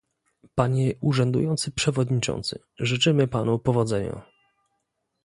[0.55, 4.21] Panie urzędujący przewodniczący, życzymy panu powodzenia